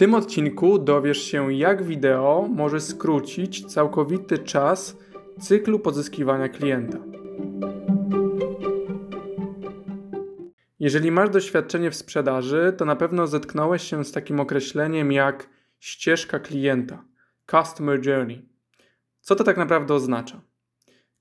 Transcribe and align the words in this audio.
tym 0.00 0.14
odcinku 0.14 0.78
dowiesz 0.78 1.22
się, 1.22 1.52
jak 1.52 1.82
wideo 1.82 2.48
może 2.50 2.80
skrócić 2.80 3.64
całkowity 3.64 4.38
czas 4.38 4.96
cyklu 5.40 5.78
pozyskiwania 5.78 6.48
klienta. 6.48 6.98
Jeżeli 10.78 11.10
masz 11.10 11.30
doświadczenie 11.30 11.90
w 11.90 11.96
sprzedaży, 11.96 12.74
to 12.76 12.84
na 12.84 12.96
pewno 12.96 13.26
zetknąłeś 13.26 13.82
się 13.82 14.04
z 14.04 14.12
takim 14.12 14.40
określeniem 14.40 15.12
jak 15.12 15.48
ścieżka 15.78 16.38
klienta 16.38 17.04
Customer 17.50 18.06
Journey. 18.06 18.48
Co 19.20 19.34
to 19.34 19.44
tak 19.44 19.56
naprawdę 19.56 19.94
oznacza? 19.94 20.40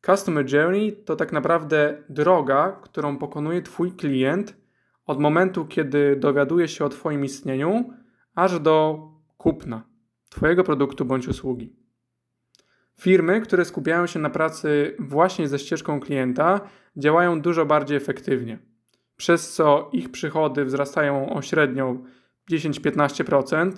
Customer 0.05 0.53
Journey 0.53 0.93
to 1.05 1.15
tak 1.15 1.31
naprawdę 1.31 2.03
droga, 2.09 2.79
którą 2.83 3.17
pokonuje 3.17 3.61
Twój 3.61 3.91
klient 3.91 4.57
od 5.05 5.19
momentu, 5.19 5.65
kiedy 5.65 6.15
dowiaduje 6.15 6.67
się 6.67 6.85
o 6.85 6.89
Twoim 6.89 7.25
istnieniu, 7.25 7.98
aż 8.39 8.59
do 8.59 9.07
kupna 9.37 9.83
Twojego 10.29 10.63
produktu 10.63 11.05
bądź 11.05 11.27
usługi. 11.27 11.73
Firmy, 12.99 13.41
które 13.41 13.65
skupiają 13.65 14.07
się 14.07 14.19
na 14.19 14.29
pracy 14.29 14.95
właśnie 14.99 15.47
ze 15.47 15.59
ścieżką 15.59 15.99
klienta, 15.99 16.61
działają 16.97 17.41
dużo 17.41 17.65
bardziej 17.65 17.97
efektywnie, 17.97 18.59
przez 19.17 19.53
co 19.53 19.89
ich 19.93 20.11
przychody 20.11 20.65
wzrastają 20.65 21.33
o 21.33 21.41
średnią 21.41 22.03
10-15%, 22.51 23.71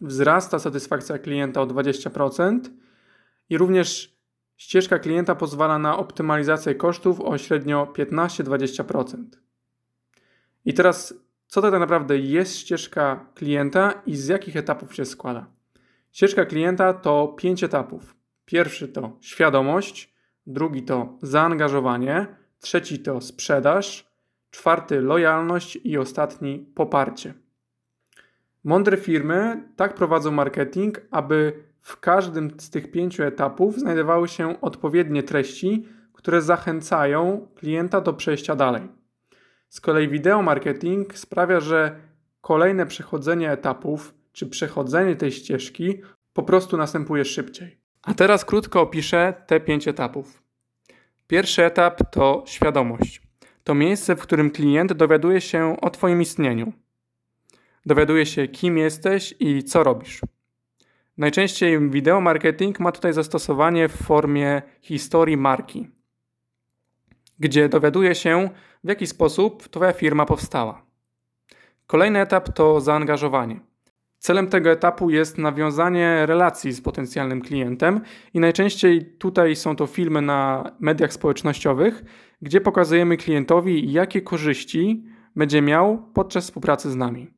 wzrasta 0.00 0.58
satysfakcja 0.58 1.18
klienta 1.18 1.60
o 1.60 1.66
20% 1.66 2.60
i 3.50 3.58
również 3.58 4.18
ścieżka 4.56 4.98
klienta 4.98 5.34
pozwala 5.34 5.78
na 5.78 5.98
optymalizację 5.98 6.74
kosztów 6.74 7.20
o 7.20 7.38
średnio 7.38 7.92
15-20%. 7.98 9.24
I 10.64 10.74
teraz, 10.74 11.14
co 11.50 11.62
to 11.62 11.70
tak 11.70 11.80
naprawdę 11.80 12.18
jest 12.18 12.56
ścieżka 12.56 13.26
klienta 13.34 14.02
i 14.06 14.16
z 14.16 14.28
jakich 14.28 14.56
etapów 14.56 14.94
się 14.94 15.04
składa? 15.04 15.46
Ścieżka 16.12 16.44
klienta 16.44 16.94
to 16.94 17.28
pięć 17.28 17.64
etapów. 17.64 18.16
Pierwszy 18.44 18.88
to 18.88 19.16
świadomość, 19.20 20.14
drugi 20.46 20.82
to 20.82 21.18
zaangażowanie, 21.22 22.26
trzeci 22.60 22.98
to 22.98 23.20
sprzedaż, 23.20 24.10
czwarty 24.50 25.00
lojalność 25.00 25.78
i 25.84 25.98
ostatni 25.98 26.58
poparcie. 26.58 27.34
Mądre 28.64 28.96
firmy 28.96 29.68
tak 29.76 29.94
prowadzą 29.94 30.30
marketing, 30.30 31.00
aby 31.10 31.64
w 31.80 32.00
każdym 32.00 32.60
z 32.60 32.70
tych 32.70 32.90
pięciu 32.90 33.22
etapów 33.22 33.78
znajdowały 33.78 34.28
się 34.28 34.60
odpowiednie 34.60 35.22
treści, 35.22 35.88
które 36.12 36.42
zachęcają 36.42 37.48
klienta 37.54 38.00
do 38.00 38.12
przejścia 38.12 38.56
dalej. 38.56 38.99
Z 39.70 39.80
kolei 39.80 40.08
wideo 40.08 40.42
marketing 40.42 41.18
sprawia, 41.18 41.60
że 41.60 42.00
kolejne 42.40 42.86
przechodzenie 42.86 43.50
etapów 43.50 44.14
czy 44.32 44.46
przechodzenie 44.46 45.16
tej 45.16 45.32
ścieżki 45.32 46.02
po 46.32 46.42
prostu 46.42 46.76
następuje 46.76 47.24
szybciej. 47.24 47.78
A 48.02 48.14
teraz 48.14 48.44
krótko 48.44 48.80
opiszę 48.80 49.34
te 49.46 49.60
pięć 49.60 49.88
etapów. 49.88 50.42
Pierwszy 51.26 51.64
etap 51.64 52.10
to 52.10 52.44
świadomość. 52.46 53.22
To 53.64 53.74
miejsce, 53.74 54.16
w 54.16 54.20
którym 54.20 54.50
klient 54.50 54.92
dowiaduje 54.92 55.40
się 55.40 55.76
o 55.80 55.90
Twoim 55.90 56.22
istnieniu. 56.22 56.72
Dowiaduje 57.86 58.26
się, 58.26 58.48
kim 58.48 58.78
jesteś 58.78 59.34
i 59.40 59.64
co 59.64 59.82
robisz. 59.82 60.20
Najczęściej 61.18 61.90
wideo 61.90 62.20
marketing 62.20 62.80
ma 62.80 62.92
tutaj 62.92 63.12
zastosowanie 63.12 63.88
w 63.88 63.96
formie 63.96 64.62
historii 64.82 65.36
marki, 65.36 65.88
gdzie 67.40 67.68
dowiaduje 67.68 68.14
się, 68.14 68.48
w 68.84 68.88
jaki 68.88 69.06
sposób 69.06 69.68
Twoja 69.68 69.92
firma 69.92 70.26
powstała. 70.26 70.82
Kolejny 71.86 72.20
etap 72.20 72.52
to 72.52 72.80
zaangażowanie. 72.80 73.60
Celem 74.18 74.46
tego 74.46 74.70
etapu 74.70 75.10
jest 75.10 75.38
nawiązanie 75.38 76.26
relacji 76.26 76.72
z 76.72 76.80
potencjalnym 76.80 77.42
klientem 77.42 78.00
i 78.34 78.40
najczęściej 78.40 79.04
tutaj 79.18 79.56
są 79.56 79.76
to 79.76 79.86
filmy 79.86 80.22
na 80.22 80.70
mediach 80.80 81.12
społecznościowych, 81.12 82.02
gdzie 82.42 82.60
pokazujemy 82.60 83.16
klientowi, 83.16 83.92
jakie 83.92 84.22
korzyści 84.22 85.04
będzie 85.36 85.62
miał 85.62 86.02
podczas 86.14 86.44
współpracy 86.44 86.90
z 86.90 86.96
nami. 86.96 87.30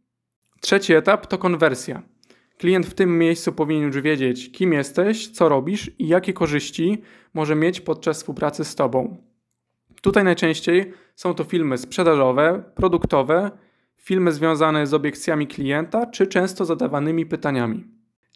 Trzeci 0.61 0.95
etap 0.95 1.27
to 1.27 1.39
konwersja. 1.39 2.03
Klient 2.59 2.87
w 2.87 2.95
tym 2.95 3.19
miejscu 3.19 3.53
powinien 3.53 3.83
już 3.83 4.01
wiedzieć, 4.01 4.53
kim 4.53 4.73
jesteś, 4.73 5.29
co 5.29 5.49
robisz 5.49 5.91
i 5.99 6.09
jakie 6.09 6.33
korzyści 6.33 7.03
może 7.35 7.55
mieć 7.55 7.81
podczas 7.81 8.17
współpracy 8.17 8.65
z 8.65 8.75
Tobą. 8.75 9.32
Tutaj 10.03 10.25
najczęściej 10.25 10.93
są 11.15 11.35
to 11.35 11.45
filmy 11.45 11.79
sprzedażowe, 11.79 12.63
produktowe, 12.75 13.51
filmy 13.97 14.33
związane 14.33 14.87
z 14.87 14.95
obiekcjami 14.95 15.47
klienta 15.47 16.07
czy 16.07 16.27
często 16.27 16.65
zadawanymi 16.65 17.27
pytaniami. 17.27 17.85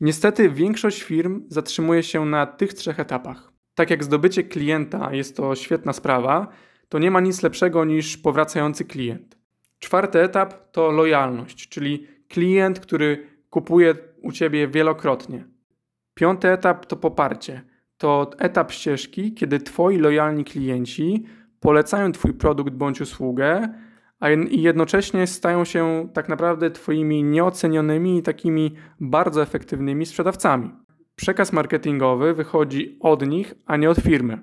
Niestety 0.01 0.51
większość 0.51 1.03
firm 1.03 1.43
zatrzymuje 1.49 2.03
się 2.03 2.25
na 2.25 2.47
tych 2.47 2.75
trzech 2.75 3.01
etapach. 3.01 3.53
Tak 3.75 3.91
jak 3.91 4.05
zdobycie 4.05 4.43
klienta 4.43 5.15
jest 5.15 5.37
to 5.37 5.55
świetna 5.55 5.93
sprawa, 5.93 6.49
to 6.89 6.99
nie 6.99 7.11
ma 7.11 7.21
nic 7.21 7.43
lepszego 7.43 7.85
niż 7.85 8.17
powracający 8.17 8.85
klient. 8.85 9.37
Czwarty 9.79 10.21
etap 10.21 10.71
to 10.73 10.91
lojalność, 10.91 11.69
czyli 11.69 12.07
klient, 12.29 12.81
który 12.81 13.27
kupuje 13.51 13.95
u 14.23 14.33
ciebie 14.33 14.69
wielokrotnie. 14.69 15.45
Piąty 16.15 16.49
etap 16.49 16.87
to 16.87 16.97
poparcie. 16.97 17.63
To 17.99 18.31
etap 18.39 18.73
ścieżki, 18.73 19.35
kiedy 19.35 19.59
twoi 19.59 19.99
lojalni 19.99 20.45
klienci 20.45 21.25
polecają 21.61 22.13
twój 22.13 22.35
produkt 22.35 22.75
bądź 22.75 23.01
usługę, 23.01 23.69
a 24.21 24.29
jednocześnie 24.51 25.27
stają 25.27 25.65
się 25.65 26.09
tak 26.13 26.29
naprawdę 26.29 26.71
twoimi 26.71 27.25
nieocenionymi 27.25 28.19
i 28.19 28.23
takimi 28.23 28.75
bardzo 29.01 29.43
efektywnymi 29.43 30.07
sprzedawcami. 30.07 30.71
Przekaz 31.17 31.53
marketingowy 31.53 32.35
wychodzi 32.35 32.97
od 33.01 33.27
nich, 33.27 33.55
a 33.67 33.77
nie 33.77 33.91
od 33.91 33.99
firmy. 33.99 34.39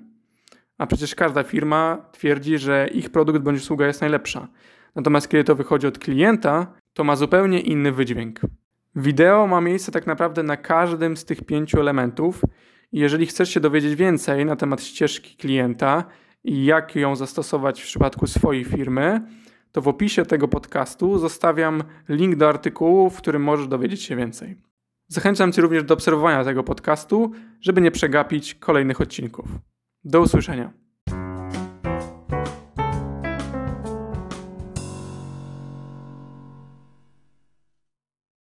A 0.78 0.86
przecież 0.86 1.14
każda 1.14 1.42
firma 1.42 2.08
twierdzi, 2.12 2.58
że 2.58 2.88
ich 2.88 3.10
produkt 3.10 3.38
bądź 3.38 3.58
usługa 3.58 3.86
jest 3.86 4.00
najlepsza. 4.00 4.48
Natomiast 4.94 5.28
kiedy 5.28 5.44
to 5.44 5.54
wychodzi 5.54 5.86
od 5.86 5.98
klienta, 5.98 6.74
to 6.92 7.04
ma 7.04 7.16
zupełnie 7.16 7.60
inny 7.60 7.92
wydźwięk. 7.92 8.40
Wideo 8.96 9.46
ma 9.46 9.60
miejsce 9.60 9.92
tak 9.92 10.06
naprawdę 10.06 10.42
na 10.42 10.56
każdym 10.56 11.16
z 11.16 11.24
tych 11.24 11.44
pięciu 11.44 11.80
elementów. 11.80 12.42
Jeżeli 12.92 13.26
chcesz 13.26 13.50
się 13.50 13.60
dowiedzieć 13.60 13.94
więcej 13.94 14.46
na 14.46 14.56
temat 14.56 14.82
ścieżki 14.82 15.36
klienta 15.36 16.04
i 16.44 16.64
jak 16.64 16.96
ją 16.96 17.16
zastosować 17.16 17.82
w 17.82 17.84
przypadku 17.84 18.26
swojej 18.26 18.64
firmy, 18.64 19.20
to 19.72 19.82
w 19.82 19.88
opisie 19.88 20.26
tego 20.26 20.48
podcastu 20.48 21.18
zostawiam 21.18 21.84
link 22.08 22.36
do 22.36 22.48
artykułu, 22.48 23.10
w 23.10 23.16
którym 23.16 23.42
możesz 23.42 23.68
dowiedzieć 23.68 24.02
się 24.02 24.16
więcej. 24.16 24.56
Zachęcam 25.08 25.52
Cię 25.52 25.62
również 25.62 25.84
do 25.84 25.94
obserwowania 25.94 26.44
tego 26.44 26.64
podcastu, 26.64 27.32
żeby 27.60 27.80
nie 27.80 27.90
przegapić 27.90 28.54
kolejnych 28.54 29.00
odcinków. 29.00 29.46
Do 30.04 30.20
usłyszenia. 30.20 30.83